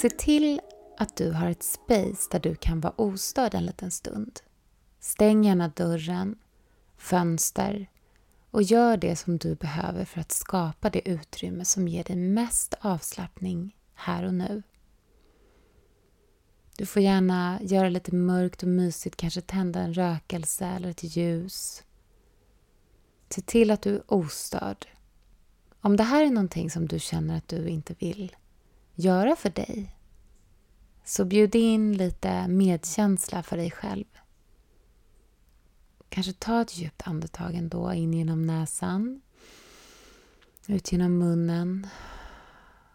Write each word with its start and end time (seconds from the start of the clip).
Se 0.00 0.10
till 0.10 0.60
att 0.98 1.16
du 1.16 1.30
har 1.30 1.50
ett 1.50 1.62
space 1.62 2.28
där 2.30 2.40
du 2.40 2.54
kan 2.54 2.80
vara 2.80 2.94
ostörd 2.96 3.54
en 3.54 3.66
liten 3.66 3.90
stund. 3.90 4.40
Stäng 5.00 5.44
gärna 5.44 5.68
dörren, 5.68 6.38
fönster 6.96 7.90
och 8.50 8.62
gör 8.62 8.96
det 8.96 9.16
som 9.16 9.38
du 9.38 9.54
behöver 9.54 10.04
för 10.04 10.20
att 10.20 10.32
skapa 10.32 10.90
det 10.90 11.08
utrymme 11.08 11.64
som 11.64 11.88
ger 11.88 12.04
dig 12.04 12.16
mest 12.16 12.74
avslappning 12.80 13.76
här 13.94 14.24
och 14.24 14.34
nu. 14.34 14.62
Du 16.76 16.86
får 16.86 17.02
gärna 17.02 17.58
göra 17.62 17.88
lite 17.88 18.14
mörkt 18.14 18.62
och 18.62 18.68
mysigt, 18.68 19.16
kanske 19.16 19.40
tända 19.40 19.80
en 19.80 19.94
rökelse 19.94 20.66
eller 20.66 20.88
ett 20.88 21.16
ljus. 21.16 21.82
Se 23.28 23.40
till 23.40 23.70
att 23.70 23.82
du 23.82 23.94
är 23.94 24.12
ostörd. 24.12 24.86
Om 25.80 25.96
det 25.96 26.04
här 26.04 26.24
är 26.24 26.30
någonting 26.30 26.70
som 26.70 26.88
du 26.88 26.98
känner 26.98 27.36
att 27.36 27.48
du 27.48 27.68
inte 27.68 27.94
vill 27.98 28.36
göra 28.94 29.36
för 29.36 29.50
dig 29.50 29.96
så 31.04 31.24
bjud 31.24 31.54
in 31.54 31.96
lite 31.96 32.48
medkänsla 32.48 33.42
för 33.42 33.56
dig 33.56 33.70
själv. 33.70 34.04
Kanske 36.08 36.32
ta 36.32 36.62
ett 36.62 36.78
djupt 36.78 37.02
andetag 37.04 37.54
ändå 37.54 37.92
in 37.92 38.14
genom 38.14 38.42
näsan, 38.42 39.20
ut 40.66 40.92
genom 40.92 41.18
munnen 41.18 41.86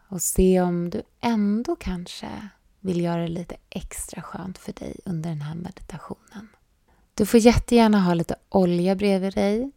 och 0.07 0.21
se 0.21 0.61
om 0.61 0.89
du 0.89 1.03
ändå 1.19 1.75
kanske 1.75 2.49
vill 2.79 3.01
göra 3.01 3.21
det 3.21 3.27
lite 3.27 3.55
extra 3.69 4.21
skönt 4.21 4.57
för 4.57 4.73
dig 4.73 4.99
under 5.05 5.29
den 5.29 5.41
här 5.41 5.55
meditationen. 5.55 6.49
Du 7.13 7.25
får 7.25 7.39
jättegärna 7.39 8.01
ha 8.01 8.13
lite 8.13 8.35
olja 8.49 8.95
bredvid 8.95 9.33
dig 9.33 9.71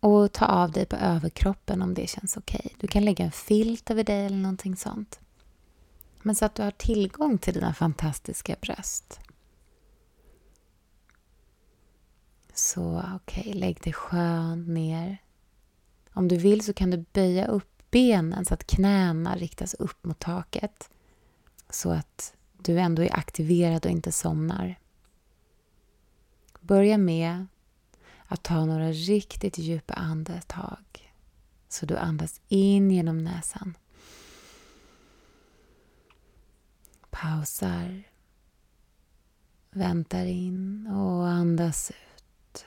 och 0.00 0.32
ta 0.32 0.44
av 0.44 0.72
dig 0.72 0.86
på 0.86 0.96
överkroppen 0.96 1.82
om 1.82 1.94
det 1.94 2.06
känns 2.06 2.36
okej. 2.36 2.62
Okay. 2.64 2.76
Du 2.80 2.86
kan 2.86 3.04
lägga 3.04 3.24
en 3.24 3.32
filt 3.32 3.90
över 3.90 4.04
dig 4.04 4.26
eller 4.26 4.36
någonting 4.36 4.76
sånt. 4.76 5.20
Men 6.22 6.34
så 6.34 6.44
att 6.44 6.54
du 6.54 6.62
har 6.62 6.70
tillgång 6.70 7.38
till 7.38 7.54
dina 7.54 7.74
fantastiska 7.74 8.56
bröst. 8.60 9.20
Så 12.54 13.02
okej, 13.14 13.40
okay, 13.40 13.60
lägg 13.60 13.80
dig 13.82 13.92
skönt 13.92 14.68
ner. 14.68 15.18
Om 16.12 16.28
du 16.28 16.36
vill 16.36 16.64
så 16.64 16.72
kan 16.72 16.90
du 16.90 17.04
böja 17.12 17.46
upp 17.46 17.82
benen 17.90 18.44
så 18.44 18.54
att 18.54 18.66
knäna 18.66 19.36
riktas 19.36 19.74
upp 19.74 20.04
mot 20.04 20.18
taket. 20.18 20.90
Så 21.70 21.90
att 21.90 22.34
du 22.58 22.78
ändå 22.78 23.02
är 23.02 23.14
aktiverad 23.16 23.86
och 23.86 23.92
inte 23.92 24.12
somnar. 24.12 24.78
Börja 26.60 26.98
med 26.98 27.46
att 28.26 28.42
ta 28.42 28.64
några 28.64 28.92
riktigt 28.92 29.58
djupa 29.58 29.94
andetag. 29.94 31.14
Så 31.68 31.86
du 31.86 31.96
andas 31.96 32.40
in 32.48 32.90
genom 32.90 33.18
näsan. 33.18 33.74
Pausar. 37.10 38.02
Väntar 39.70 40.26
in 40.26 40.86
och 40.86 41.28
andas 41.28 41.90
ut. 41.90 42.66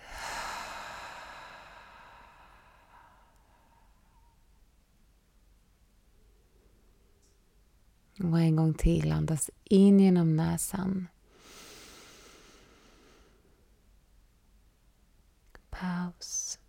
Och 8.19 8.39
en 8.39 8.55
gång 8.55 8.73
till, 8.73 9.11
andas 9.11 9.49
in 9.64 9.99
genom 9.99 10.36
näsan. 10.36 11.08
Paus. 15.69 16.59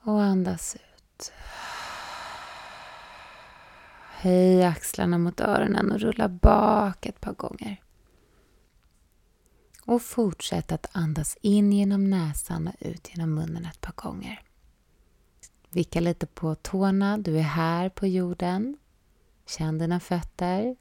Och 0.00 0.22
andas 0.22 0.74
ut. 0.74 0.93
Höj 4.24 4.64
axlarna 4.64 5.18
mot 5.18 5.40
öronen 5.40 5.92
och 5.92 6.00
rulla 6.00 6.28
bak 6.28 7.06
ett 7.06 7.20
par 7.20 7.32
gånger. 7.32 7.82
Och 9.86 10.02
fortsätt 10.02 10.72
att 10.72 10.86
andas 10.92 11.36
in 11.40 11.72
genom 11.72 12.10
näsan 12.10 12.68
och 12.68 12.74
ut 12.80 13.10
genom 13.10 13.34
munnen 13.34 13.64
ett 13.64 13.80
par 13.80 13.92
gånger. 13.92 14.42
Vicka 15.70 16.00
lite 16.00 16.26
på 16.26 16.54
tårna, 16.54 17.18
du 17.18 17.38
är 17.38 17.42
här 17.42 17.88
på 17.88 18.06
jorden. 18.06 18.76
Känn 19.46 19.78
dina 19.78 20.00
fötter. 20.00 20.76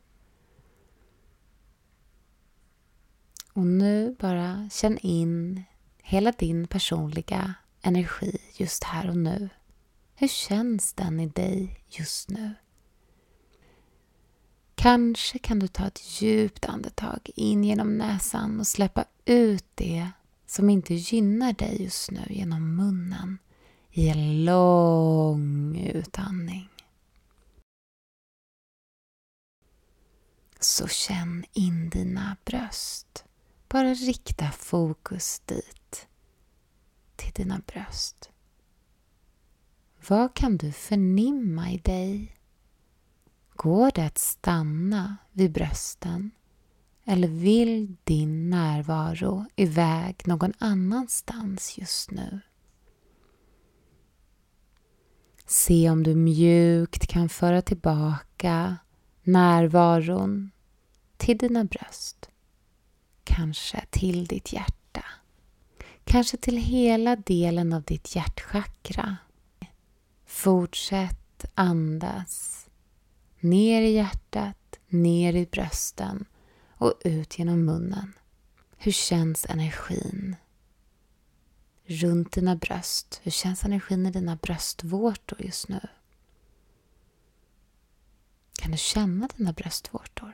Och 3.53 3.67
nu 3.67 4.15
bara 4.19 4.69
känn 4.71 4.97
in 4.97 5.63
hela 5.97 6.31
din 6.31 6.67
personliga 6.67 7.53
energi 7.81 8.37
just 8.53 8.83
här 8.83 9.09
och 9.09 9.17
nu. 9.17 9.49
Hur 10.15 10.27
känns 10.27 10.93
den 10.93 11.19
i 11.19 11.27
dig 11.27 11.79
just 11.89 12.29
nu? 12.29 12.53
Kanske 14.83 15.39
kan 15.39 15.59
du 15.59 15.67
ta 15.67 15.87
ett 15.87 16.21
djupt 16.21 16.65
andetag 16.65 17.29
in 17.35 17.63
genom 17.63 17.97
näsan 17.97 18.59
och 18.59 18.67
släppa 18.67 19.05
ut 19.25 19.65
det 19.75 20.11
som 20.45 20.69
inte 20.69 20.93
gynnar 20.93 21.53
dig 21.53 21.83
just 21.83 22.11
nu 22.11 22.21
genom 22.29 22.75
munnen 22.75 23.37
i 23.91 24.09
en 24.09 24.45
lång 24.45 25.79
utandning. 25.79 26.69
Så 30.59 30.87
känn 30.87 31.45
in 31.53 31.89
dina 31.89 32.37
bröst. 32.45 33.25
Bara 33.69 33.93
rikta 33.93 34.51
fokus 34.51 35.39
dit, 35.45 36.07
till 37.15 37.33
dina 37.33 37.61
bröst. 37.67 38.29
Vad 40.07 40.33
kan 40.33 40.57
du 40.57 40.71
förnimma 40.71 41.71
i 41.71 41.77
dig? 41.77 42.35
Går 43.55 43.91
det 43.95 44.05
att 44.05 44.17
stanna 44.17 45.17
vid 45.31 45.51
brösten? 45.51 46.31
Eller 47.05 47.27
vill 47.27 47.95
din 48.03 48.49
närvaro 48.49 49.45
iväg 49.55 50.21
någon 50.25 50.53
annanstans 50.59 51.77
just 51.77 52.11
nu? 52.11 52.39
Se 55.45 55.89
om 55.89 56.03
du 56.03 56.15
mjukt 56.15 57.07
kan 57.07 57.29
föra 57.29 57.61
tillbaka 57.61 58.77
närvaron 59.23 60.51
till 61.17 61.37
dina 61.37 61.63
bröst. 61.63 62.29
Kanske 63.23 63.85
till 63.89 64.25
ditt 64.25 64.53
hjärta. 64.53 65.05
Kanske 66.03 66.37
till 66.37 66.57
hela 66.57 67.15
delen 67.15 67.73
av 67.73 67.83
ditt 67.83 68.15
hjärtchakra. 68.15 69.17
Fortsätt 70.25 71.45
andas 71.55 72.52
ner 73.43 73.81
i 73.81 73.91
hjärtat, 73.91 74.79
ner 74.87 75.33
i 75.33 75.45
brösten 75.45 76.25
och 76.77 76.93
ut 77.03 77.39
genom 77.39 77.65
munnen. 77.65 78.13
Hur 78.77 78.91
känns 78.91 79.45
energin 79.49 80.35
runt 81.85 82.31
dina 82.31 82.55
bröst? 82.55 83.19
Hur 83.23 83.31
känns 83.31 83.65
energin 83.65 84.05
i 84.05 84.11
dina 84.11 84.35
bröstvårtor 84.35 85.41
just 85.41 85.69
nu? 85.69 85.79
Kan 88.53 88.71
du 88.71 88.77
känna 88.77 89.29
dina 89.37 89.53
bröstvårtor? 89.53 90.33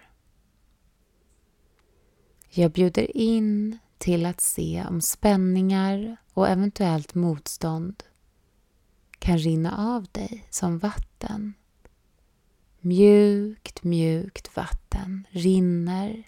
Jag 2.49 2.71
bjuder 2.71 3.17
in 3.17 3.77
till 3.97 4.25
att 4.25 4.41
se 4.41 4.85
om 4.89 5.01
spänningar 5.01 6.17
och 6.33 6.47
eventuellt 6.47 7.15
motstånd 7.15 8.03
kan 9.19 9.37
rinna 9.37 9.95
av 9.95 10.07
dig 10.11 10.47
som 10.49 10.79
vatten 10.79 11.53
Mjukt, 12.81 13.83
mjukt 13.83 14.55
vatten 14.55 15.27
rinner 15.29 16.23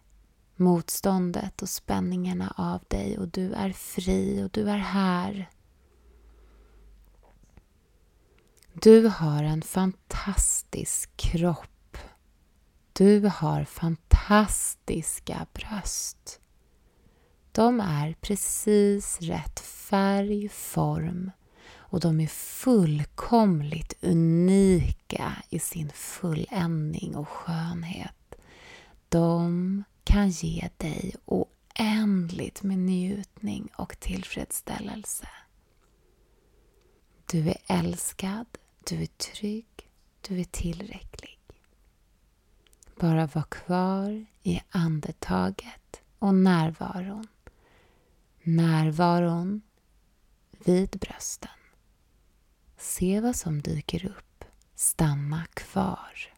motståndet 0.56 1.62
och 1.62 1.70
spänningarna 1.70 2.54
av 2.58 2.84
dig 2.88 3.18
och 3.18 3.28
du 3.28 3.54
är 3.54 3.72
fri 3.72 4.44
och 4.44 4.50
du 4.50 4.70
är 4.70 4.78
här. 4.78 5.50
Du 8.74 9.08
har 9.08 9.44
en 9.44 9.62
fantastisk 9.62 11.18
kropp. 11.18 11.98
Du 12.94 13.32
har 13.34 13.64
fantastiska 13.64 15.48
bröst. 15.54 16.40
De 17.52 17.80
är 17.80 18.16
precis 18.22 19.22
rätt 19.22 19.60
färg, 19.60 20.50
form 20.50 21.32
och 21.92 22.00
de 22.00 22.20
är 22.20 22.28
fullkomligt 22.28 23.94
unika 24.02 25.44
i 25.50 25.60
sin 25.60 25.90
fulländning 25.90 27.16
och 27.16 27.28
skönhet. 27.30 28.36
De 29.10 29.84
kan 30.04 30.30
ge 30.30 30.70
dig 30.78 31.16
oändligt 31.26 32.64
med 32.64 32.78
njutning 32.78 33.70
och 33.76 34.00
tillfredsställelse. 34.00 35.28
Du 37.32 37.50
är 37.50 37.58
älskad, 37.68 38.46
du 38.90 39.02
är 39.02 39.08
trygg, 39.08 39.90
du 40.22 40.40
är 40.40 40.44
tillräcklig. 40.44 41.40
Bara 43.00 43.28
var 43.28 43.44
kvar 43.44 44.26
i 44.44 44.62
andetaget 44.70 46.02
och 46.20 46.36
närvaron. 46.36 47.28
Närvaron 48.44 49.62
vid 50.66 50.90
brösten. 50.90 51.52
Se 52.82 53.22
vad 53.22 53.36
som 53.36 53.62
dyker 53.62 54.06
upp. 54.06 54.46
Stanna 54.76 55.46
kvar. 55.54 56.34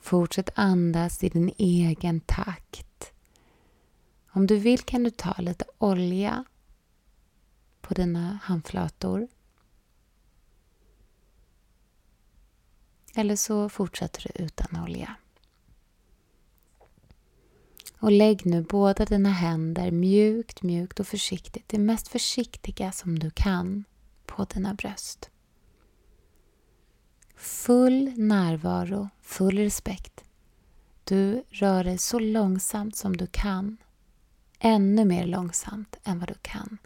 Fortsätt 0.00 0.50
andas 0.54 1.24
i 1.24 1.28
din 1.28 1.54
egen 1.58 2.20
takt. 2.20 3.12
Om 4.32 4.46
du 4.46 4.56
vill 4.56 4.78
kan 4.78 5.02
du 5.02 5.10
ta 5.10 5.34
lite 5.38 5.64
olja 5.78 6.44
på 7.80 7.94
dina 7.94 8.38
handflator. 8.42 9.28
Eller 13.14 13.36
så 13.36 13.68
fortsätter 13.68 14.32
du 14.34 14.44
utan 14.44 14.82
olja. 14.82 15.14
Och 17.98 18.12
lägg 18.12 18.46
nu 18.46 18.62
båda 18.62 19.04
dina 19.04 19.30
händer 19.30 19.90
mjukt, 19.90 20.62
mjukt 20.62 21.00
och 21.00 21.06
försiktigt, 21.06 21.68
det 21.68 21.78
mest 21.78 22.08
försiktiga 22.08 22.92
som 22.92 23.18
du 23.18 23.30
kan, 23.30 23.84
på 24.30 24.44
dina 24.44 24.74
bröst. 24.74 25.30
Full 27.36 28.12
närvaro, 28.16 29.08
full 29.20 29.58
respekt. 29.58 30.24
Du 31.04 31.44
rör 31.48 31.84
dig 31.84 31.98
så 31.98 32.18
långsamt 32.18 32.96
som 32.96 33.16
du 33.16 33.26
kan. 33.26 33.76
Ännu 34.58 35.04
mer 35.04 35.26
långsamt 35.26 35.96
än 36.04 36.18
vad 36.18 36.28
du 36.28 36.34
kan. 36.42 36.78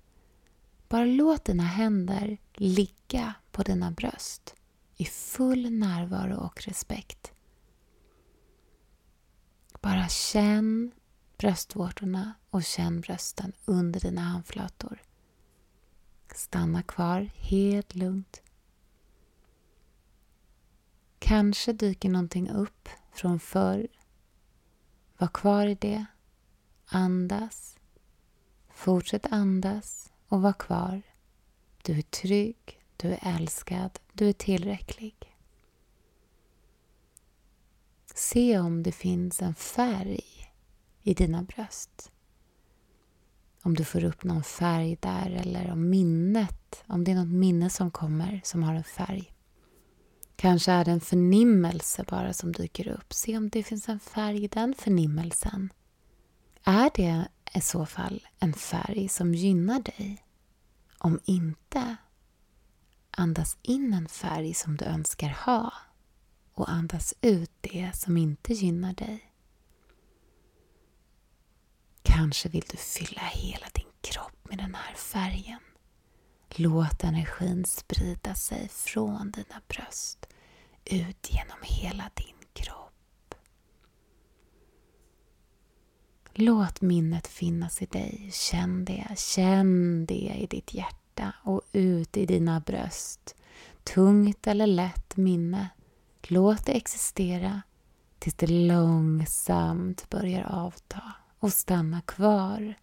Bara 0.89 1.05
låt 1.05 1.45
dina 1.45 1.63
händer 1.63 2.39
ligga 2.55 3.35
på 3.53 3.63
dina 3.63 3.91
bröst 3.91 4.55
i 4.97 5.05
full 5.05 5.71
närvaro 5.71 6.37
och 6.37 6.63
respekt. 6.67 7.33
Bara 9.81 10.09
känn 10.09 10.93
bröstvårtorna 11.39 12.33
och 12.51 12.65
känn 12.65 13.01
brösten 13.01 13.53
under 13.65 14.01
dina 14.01 14.21
handflator. 14.21 15.03
Stanna 16.35 16.83
kvar 16.83 17.31
helt 17.35 17.95
lugnt. 17.95 18.43
Kanske 21.19 21.73
dyker 21.73 22.09
någonting 22.09 22.51
upp 22.51 22.89
från 23.13 23.41
förr. 23.41 23.89
Var 25.19 25.29
kvar 25.29 25.67
i 25.67 25.75
det. 25.75 26.05
Andas. 26.87 27.79
Fortsätt 28.69 29.27
andas 29.31 30.13
och 30.29 30.43
var 30.43 30.53
kvar. 30.53 31.03
Du 31.83 31.99
är 31.99 32.03
trygg, 32.03 32.81
du 32.97 33.09
är 33.09 33.19
älskad, 33.23 33.99
du 34.13 34.29
är 34.29 34.33
tillräcklig. 34.33 35.37
Se 38.15 38.59
om 38.59 38.83
det 38.83 38.93
finns 38.93 39.43
en 39.43 39.55
färg 39.55 40.53
i 41.03 41.15
dina 41.15 41.43
bröst. 41.43 42.13
Om 43.67 43.75
du 43.75 43.85
får 43.85 44.05
upp 44.05 44.25
någon 44.25 44.43
färg 44.45 44.97
där 45.01 45.31
eller 45.31 45.73
om 45.73 45.91
minnet, 45.91 46.85
om 46.87 47.05
det 47.05 47.11
är 47.11 47.15
något 47.15 47.35
minne 47.35 47.71
som 47.71 47.91
kommer 47.91 48.41
som 48.45 48.63
har 48.63 48.75
en 48.75 48.85
färg. 48.85 49.35
Kanske 50.37 50.73
är 50.73 50.85
det 50.85 50.91
en 50.91 51.01
förnimmelse 51.01 52.05
bara 52.09 52.33
som 52.33 52.53
dyker 52.53 52.89
upp. 52.89 53.13
Se 53.13 53.37
om 53.37 53.49
det 53.49 53.63
finns 53.63 53.89
en 53.89 54.01
färg 54.01 54.45
i 54.45 54.49
den 54.49 54.75
förnimmelsen. 54.79 55.73
Är 56.65 56.91
det 56.95 57.29
i 57.55 57.61
så 57.61 57.87
fall 57.87 58.27
en 58.39 58.53
färg 58.53 59.09
som 59.09 59.35
gynnar 59.35 59.81
dig? 59.81 60.25
Om 60.99 61.21
inte, 61.25 61.97
andas 63.11 63.57
in 63.63 63.93
en 63.93 64.09
färg 64.09 64.55
som 64.55 64.77
du 64.77 64.85
önskar 64.85 65.37
ha 65.47 65.73
och 66.55 66.71
andas 66.71 67.15
ut 67.21 67.53
det 67.61 67.91
som 67.95 68.17
inte 68.17 68.53
gynnar 68.53 68.93
dig. 68.93 69.34
Kanske 72.05 72.49
vill 72.49 72.65
du 72.71 72.77
fylla 72.77 73.23
hela 73.23 73.67
din 73.73 73.93
kropp 74.01 74.49
med 74.49 74.59
den 74.59 74.75
här 74.75 74.95
färgen. 74.95 75.61
Låt 76.57 77.05
energin 77.05 77.65
sprida 77.65 78.35
sig 78.35 78.69
från 78.69 79.31
dina 79.31 79.61
bröst 79.69 80.27
ut 80.85 81.33
genom 81.33 81.59
hela 81.63 82.11
din 82.15 82.49
kropp. 82.53 83.35
Låt 86.35 86.81
minnet 86.81 87.27
finnas 87.27 87.83
i 87.83 87.87
dig. 87.87 88.31
Känn 88.33 88.85
det. 88.85 89.07
Känn 89.17 90.07
det 90.07 90.35
i 90.39 90.47
ditt 90.51 90.75
hjärta 90.75 91.35
och 91.43 91.63
ut 91.73 92.17
i 92.17 92.27
dina 92.27 92.61
bröst. 92.61 93.35
Tungt 93.85 94.47
eller 94.47 94.67
lätt 94.67 95.17
minne. 95.17 95.69
Låt 96.23 96.67
det 96.67 96.73
existera 96.73 97.63
tills 98.19 98.35
det 98.35 98.47
långsamt 98.47 100.11
börjar 100.11 100.45
avta 100.45 101.03
och 101.45 101.53
stanna 101.53 102.01
kvar. 102.01 102.75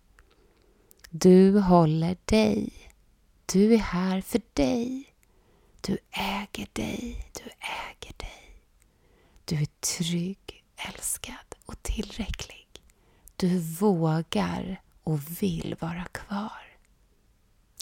Du 1.10 1.60
håller 1.60 2.18
dig. 2.26 2.74
Du 3.46 3.74
är 3.74 3.78
här 3.78 4.22
för 4.22 4.42
dig. 4.54 5.14
Du 5.82 5.98
äger 6.12 6.68
dig. 6.74 7.32
Du 7.34 7.50
äger 7.60 8.14
dig. 8.18 8.64
Du 9.46 9.56
är 9.56 9.66
trygg, 9.66 10.64
älskad 10.76 11.56
och 11.66 11.84
tillräcklig. 11.84 12.68
Du 13.36 13.60
vågar 13.60 14.82
och 15.04 15.42
vill 15.42 15.76
vara 15.80 16.06
kvar. 16.06 16.62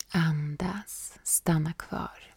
Andas, 0.10 1.20
stanna 1.24 1.74
kvar. 1.74 2.36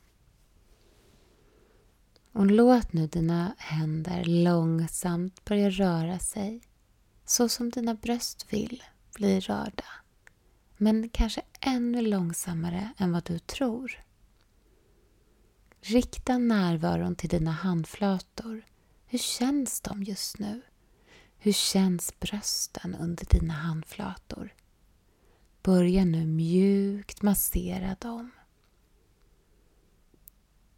Och 2.33 2.47
låt 2.47 2.93
nu 2.93 3.06
dina 3.06 3.55
händer 3.59 4.25
långsamt 4.25 5.44
börja 5.44 5.71
röra 5.71 6.19
sig 6.19 6.62
så 7.32 7.49
som 7.49 7.70
dina 7.70 7.94
bröst 7.94 8.46
vill 8.52 8.82
bli 9.14 9.40
rörda. 9.40 9.84
Men 10.76 11.08
kanske 11.08 11.43
ännu 11.61 12.00
långsammare 12.00 12.88
än 12.99 13.12
vad 13.12 13.25
du 13.25 13.38
tror. 13.38 14.05
Rikta 15.81 16.38
närvaron 16.38 17.17
till 17.17 17.29
dina 17.29 17.50
handflator. 17.50 18.64
Hur 19.06 19.19
känns 19.19 19.81
de 19.81 20.02
just 20.02 20.38
nu? 20.38 20.62
Hur 21.38 21.52
känns 21.52 22.20
brösten 22.20 22.94
under 22.94 23.26
dina 23.31 23.55
handflator? 23.55 24.55
Börja 25.62 26.05
nu 26.05 26.26
mjukt 26.26 27.23
massera 27.23 27.96
dem. 28.00 28.31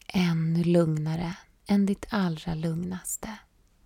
Ännu 0.07 0.65
lugnare 0.65 1.37
än 1.67 1.87
ditt 1.87 2.07
allra 2.11 2.55
lugnaste. 2.55 3.39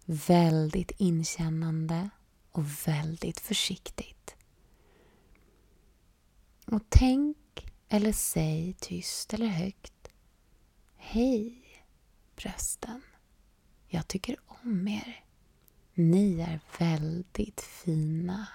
Väldigt 0.04 0.92
inkännande 0.96 2.10
och 2.58 2.88
väldigt 2.88 3.40
försiktigt. 3.40 4.36
Och 6.66 6.82
tänk 6.88 7.72
eller 7.88 8.12
säg 8.12 8.72
tyst 8.80 9.34
eller 9.34 9.46
högt. 9.46 10.08
Hej 10.96 11.62
brösten. 12.36 13.02
Jag 13.86 14.08
tycker 14.08 14.36
om 14.46 14.88
er. 14.88 15.24
Ni 15.94 16.40
är 16.40 16.60
väldigt 16.78 17.60
fina. 17.60 18.48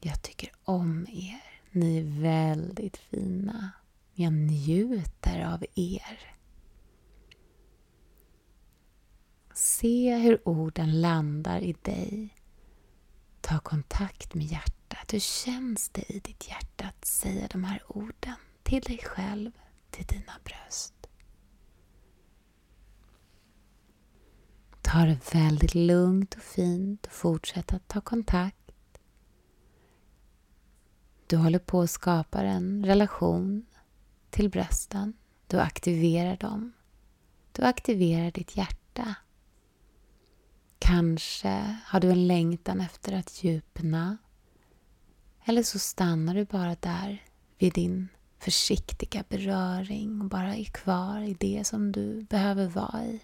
Jag 0.00 0.22
tycker 0.22 0.52
om 0.64 1.06
er. 1.08 1.60
Ni 1.70 1.98
är 1.98 2.20
väldigt 2.22 2.96
fina. 2.96 3.70
Jag 4.14 4.32
njuter 4.32 5.52
av 5.52 5.64
er. 5.74 6.35
Se 9.58 10.16
hur 10.16 10.48
orden 10.48 11.00
landar 11.00 11.60
i 11.60 11.72
dig. 11.82 12.34
Ta 13.40 13.58
kontakt 13.58 14.34
med 14.34 14.44
hjärtat. 14.46 15.12
Hur 15.12 15.18
känns 15.18 15.88
det 15.88 16.12
i 16.12 16.18
ditt 16.18 16.48
hjärta 16.48 16.84
att 16.84 17.04
säga 17.04 17.48
de 17.50 17.64
här 17.64 17.82
orden 17.88 18.34
till 18.62 18.82
dig 18.82 18.98
själv, 19.04 19.50
till 19.90 20.06
dina 20.06 20.32
bröst? 20.44 20.94
Ta 24.82 24.98
det 24.98 25.34
väldigt 25.34 25.74
lugnt 25.74 26.34
och 26.34 26.42
fint 26.42 27.06
och 27.06 27.12
fortsätt 27.12 27.72
att 27.72 27.88
ta 27.88 28.00
kontakt. 28.00 28.72
Du 31.26 31.36
håller 31.36 31.58
på 31.58 31.80
att 31.80 31.90
skapa 31.90 32.42
en 32.42 32.84
relation 32.86 33.66
till 34.30 34.50
brösten. 34.50 35.14
Du 35.46 35.60
aktiverar 35.60 36.36
dem. 36.36 36.72
Du 37.52 37.62
aktiverar 37.62 38.30
ditt 38.30 38.56
hjärta. 38.56 39.16
Kanske 40.78 41.76
har 41.84 42.00
du 42.00 42.10
en 42.10 42.26
längtan 42.26 42.80
efter 42.80 43.12
att 43.12 43.44
djupna. 43.44 44.16
Eller 45.44 45.62
så 45.62 45.78
stannar 45.78 46.34
du 46.34 46.44
bara 46.44 46.76
där 46.80 47.24
vid 47.58 47.72
din 47.72 48.08
försiktiga 48.38 49.24
beröring 49.28 50.20
och 50.20 50.28
bara 50.28 50.56
är 50.56 50.64
kvar 50.64 51.20
i 51.20 51.36
det 51.40 51.66
som 51.66 51.92
du 51.92 52.22
behöver 52.22 52.66
vara 52.66 53.04
i. 53.06 53.20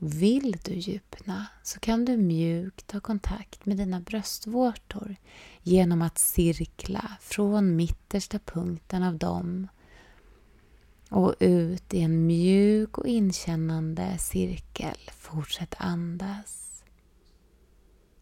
Vill 0.00 0.56
du 0.64 0.74
djupna 0.74 1.46
så 1.62 1.80
kan 1.80 2.04
du 2.04 2.16
mjukt 2.16 2.86
ta 2.86 3.00
kontakt 3.00 3.66
med 3.66 3.76
dina 3.76 4.00
bröstvårtor 4.00 5.16
genom 5.62 6.02
att 6.02 6.18
cirkla 6.18 7.16
från 7.20 7.76
mittersta 7.76 8.38
punkten 8.38 9.02
av 9.02 9.18
dem 9.18 9.68
och 11.14 11.34
ut 11.40 11.94
i 11.94 12.00
en 12.00 12.26
mjuk 12.26 12.98
och 12.98 13.06
inkännande 13.06 14.18
cirkel. 14.18 14.98
Fortsätt 15.12 15.74
andas. 15.78 16.82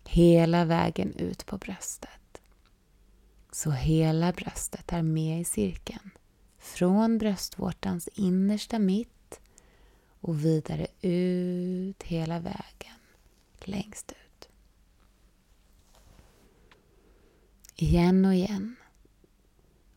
Hela 0.04 0.64
vägen 0.64 1.14
ut 1.14 1.46
på 1.46 1.58
bröstet. 1.58 2.40
Så 3.52 3.70
hela 3.70 4.32
bröstet 4.32 4.92
är 4.92 5.02
med 5.02 5.40
i 5.40 5.44
cirkeln. 5.44 6.10
Från 6.58 7.18
bröstvårtans 7.18 8.08
innersta 8.14 8.78
mitt 8.78 9.40
och 10.20 10.44
vidare 10.44 10.86
ut 11.00 12.02
hela 12.02 12.38
vägen 12.38 12.98
längst 13.58 14.12
ut. 14.12 14.48
Igen 17.76 18.24
och 18.24 18.34
igen. 18.34 18.76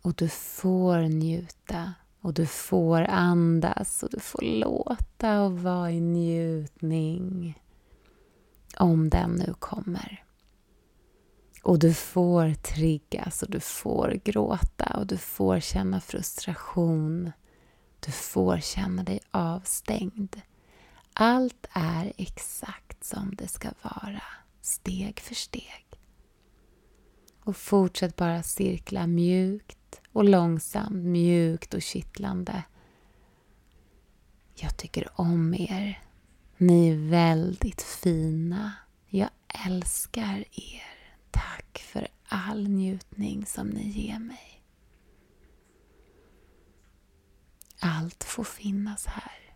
Och 0.02 0.14
du 0.14 0.30
får 0.30 1.02
njuta 1.02 1.94
och 2.26 2.34
du 2.34 2.46
får 2.46 3.02
andas 3.02 4.04
och 4.04 4.10
du 4.10 4.20
får 4.20 4.42
låta 4.42 5.42
och 5.42 5.60
vara 5.60 5.92
i 5.92 6.02
njutning. 6.02 7.60
Om 8.78 9.10
den 9.10 9.32
nu 9.32 9.54
kommer. 9.60 10.24
Och 11.64 11.80
du 11.80 11.94
får 11.94 12.54
triggas 12.54 13.44
och 13.44 13.50
du 13.50 13.60
får 13.60 14.22
gråta 14.24 14.98
och 14.98 15.08
du 15.08 15.18
får 15.18 15.60
känna 15.60 16.02
frustration. 16.02 17.32
Du 18.00 18.12
får 18.12 18.60
känna 18.60 19.04
dig 19.04 19.20
avstängd. 19.32 20.42
Allt 21.14 21.68
är 21.72 22.14
exakt 22.18 23.04
som 23.04 23.36
det 23.36 23.48
ska 23.48 23.70
vara, 23.82 24.24
steg 24.62 25.20
för 25.20 25.36
steg. 25.36 25.86
Och 27.44 27.58
fortsätt 27.58 28.16
bara 28.16 28.44
cirkla 28.44 29.08
mjukt 29.08 29.78
och 30.16 30.24
långsamt, 30.24 31.06
mjukt 31.06 31.74
och 31.74 31.82
kittlande. 31.82 32.64
Jag 34.56 34.78
tycker 34.78 35.08
om 35.16 35.54
er. 35.54 36.02
Ni 36.58 36.90
är 36.90 37.10
väldigt 37.10 37.82
fina. 37.82 38.72
Jag 39.08 39.30
älskar 39.66 40.44
er. 40.52 40.84
Tack 41.32 41.78
för 41.78 42.08
all 42.28 42.68
njutning 42.68 43.46
som 43.46 43.68
ni 43.68 43.90
ger 43.90 44.20
mig. 44.20 44.64
Allt 47.80 48.24
får 48.24 48.44
finnas 48.44 49.06
här. 49.06 49.56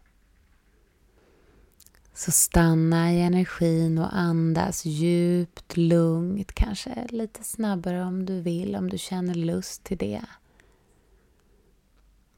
Så 2.13 2.31
stanna 2.31 3.13
i 3.13 3.21
energin 3.21 3.97
och 3.97 4.15
andas 4.15 4.85
djupt, 4.85 5.77
lugnt, 5.77 6.53
kanske 6.53 7.07
lite 7.09 7.43
snabbare 7.43 8.03
om 8.03 8.25
du 8.25 8.41
vill, 8.41 8.75
om 8.75 8.89
du 8.89 8.97
känner 8.97 9.33
lust 9.33 9.83
till 9.83 9.97
det. 9.97 10.25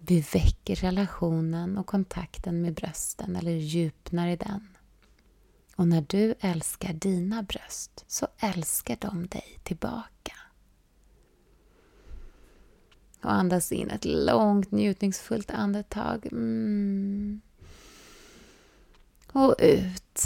Vi 0.03 0.21
väcker 0.33 0.75
relationen 0.75 1.77
och 1.77 1.87
kontakten 1.87 2.61
med 2.61 2.73
brösten 2.73 3.35
eller 3.35 3.51
djupnar 3.51 4.27
i 4.27 4.35
den. 4.35 4.67
Och 5.75 5.87
när 5.87 6.05
du 6.07 6.35
älskar 6.39 6.93
dina 6.93 7.43
bröst 7.43 8.05
så 8.07 8.27
älskar 8.39 8.97
de 8.99 9.27
dig 9.27 9.59
tillbaka. 9.63 10.33
Och 13.23 13.31
andas 13.31 13.71
in 13.71 13.89
ett 13.89 14.05
långt 14.05 14.71
njutningsfullt 14.71 15.51
andetag. 15.51 16.27
Mm. 16.31 17.41
Och 19.31 19.55
ut. 19.59 20.21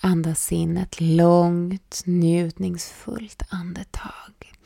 Andas 0.00 0.52
in 0.52 0.76
ett 0.76 1.00
långt 1.00 2.02
njutningsfullt 2.06 3.42
andetag. 3.48 4.57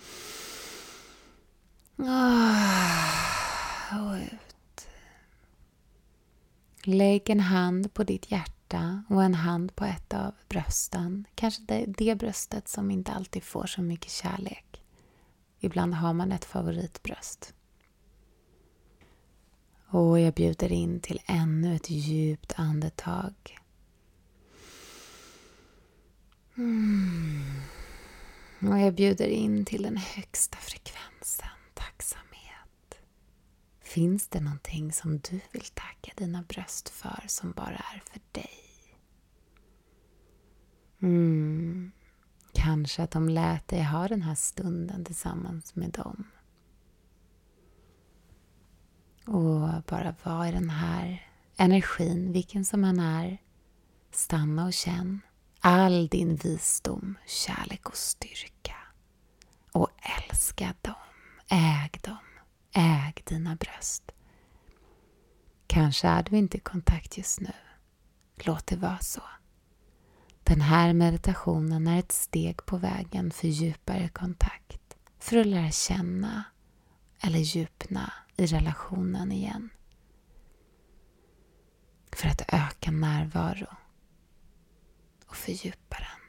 Ah, 2.09 4.01
och 4.01 4.15
ut. 4.15 4.89
Lägg 6.85 7.31
en 7.31 7.41
hand 7.41 7.95
på 7.95 8.05
ditt 8.05 8.31
hjärta 8.31 9.05
och 9.09 9.23
en 9.23 9.35
hand 9.35 9.77
på 9.77 9.85
ett 9.85 10.15
av 10.15 10.35
brösten. 10.49 11.25
Kanske 11.35 11.63
det, 11.63 11.85
det 11.87 12.19
bröstet 12.19 12.69
som 12.69 12.91
inte 12.91 13.13
alltid 13.13 13.43
får 13.43 13.67
så 13.67 13.83
mycket 13.83 14.11
kärlek. 14.11 14.83
Ibland 15.61 15.95
har 15.95 16.13
man 16.13 16.33
ett 16.33 16.45
favoritbröst. 16.45 17.55
Och 19.89 20.21
jag 20.21 20.35
bjuder 20.35 20.73
in 20.73 21.01
till 21.01 21.21
ännu 21.27 21.77
ett 21.77 21.91
djupt 21.91 22.53
andetag. 22.57 23.35
Mm. 26.57 27.63
Och 28.61 28.79
jag 28.79 28.95
bjuder 28.95 29.29
in 29.29 29.65
till 29.65 29.83
den 29.83 29.97
högsta 29.97 30.57
frekvensen, 30.57 31.49
tacksamhet. 32.03 33.01
Finns 33.81 34.29
det 34.29 34.41
någonting 34.41 34.93
som 34.93 35.19
du 35.19 35.41
vill 35.53 35.65
tacka 35.75 36.13
dina 36.17 36.43
bröst 36.43 36.89
för 36.89 37.25
som 37.27 37.53
bara 37.53 37.77
är 37.77 38.03
för 38.11 38.21
dig? 38.33 38.51
Mm. 41.03 41.93
Kanske 42.53 43.03
att 43.03 43.11
de 43.11 43.29
lät 43.29 43.69
dig 43.69 43.83
ha 43.83 44.09
den 44.09 44.23
här 44.23 44.35
stunden 44.35 45.05
tillsammans 45.05 45.75
med 45.75 45.91
dem. 45.91 46.25
Och 49.27 49.83
bara 49.87 50.15
vara 50.25 50.49
i 50.49 50.53
den 50.53 50.71
här 50.71 51.29
energin, 51.57 52.33
vilken 52.33 52.65
som 52.65 52.85
än 52.85 53.01
är. 53.01 53.39
Stanna 54.11 54.67
och 54.67 54.73
känn 54.73 55.21
all 55.61 56.09
din 56.09 56.37
visdom, 56.37 57.19
kärlek 57.27 57.89
och 57.89 57.97
styrka. 57.97 58.77
Och 59.73 59.89
älska 60.19 60.75
dem, 60.83 61.12
äg 61.53 61.91
dem, 62.03 62.17
äg 62.73 63.15
dina 63.25 63.57
bröst. 63.57 64.13
Kanske 65.67 66.09
är 66.09 66.23
du 66.23 66.37
inte 66.37 66.57
i 66.57 66.61
kontakt 66.61 67.19
just 67.19 67.41
nu. 67.41 67.53
Låt 68.37 68.67
det 68.67 68.77
vara 68.77 68.99
så. 68.99 69.23
Den 70.43 70.61
här 70.61 70.93
meditationen 70.93 71.87
är 71.87 71.99
ett 71.99 72.13
steg 72.13 72.67
på 72.67 72.77
vägen 72.77 73.31
för 73.31 73.49
djupare 73.49 74.09
kontakt, 74.09 74.97
för 75.19 75.37
att 75.37 75.47
lära 75.47 75.71
känna 75.71 76.45
eller 77.21 77.39
djupna 77.39 78.13
i 78.37 78.47
relationen 78.47 79.33
igen. 79.33 79.71
För 82.13 82.29
att 82.29 82.55
öka 82.55 82.91
närvaro 82.91 83.77
och 85.27 85.37
fördjupa 85.37 85.97
den. 85.99 86.22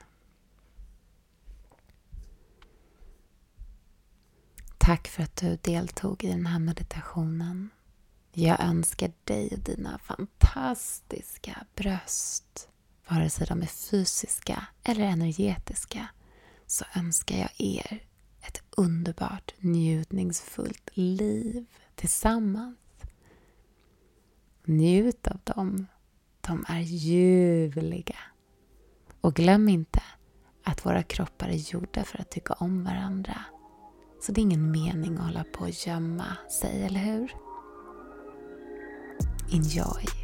Tack 4.85 5.07
för 5.07 5.23
att 5.23 5.35
du 5.35 5.55
deltog 5.61 6.23
i 6.23 6.27
den 6.27 6.45
här 6.45 6.59
meditationen. 6.59 7.69
Jag 8.31 8.63
önskar 8.63 9.11
dig 9.23 9.49
och 9.51 9.59
dina 9.59 9.97
fantastiska 9.97 11.65
bröst, 11.75 12.69
vare 13.07 13.29
sig 13.29 13.47
de 13.47 13.61
är 13.61 13.65
fysiska 13.65 14.67
eller 14.83 15.03
energetiska, 15.03 16.07
så 16.65 16.85
önskar 16.95 17.37
jag 17.37 17.49
er 17.57 18.03
ett 18.41 18.63
underbart 18.77 19.53
njutningsfullt 19.57 20.89
liv 20.93 21.65
tillsammans. 21.95 22.77
Njut 24.63 25.27
av 25.27 25.39
dem. 25.43 25.87
De 26.41 26.65
är 26.67 26.81
ljuvliga. 26.81 28.19
Och 29.21 29.35
glöm 29.35 29.69
inte 29.69 30.03
att 30.63 30.85
våra 30.85 31.03
kroppar 31.03 31.47
är 31.47 31.73
gjorda 31.73 32.03
för 32.03 32.21
att 32.21 32.31
tycka 32.31 32.53
om 32.53 32.83
varandra. 32.83 33.45
Så 34.25 34.31
det 34.31 34.41
är 34.41 34.43
ingen 34.43 34.71
mening 34.71 35.17
att 35.17 35.25
hålla 35.25 35.43
på 35.43 35.63
och 35.63 35.69
gömma 35.69 36.37
sig, 36.61 36.83
eller 36.83 36.99
hur? 36.99 37.31
Enjoy! 39.51 40.22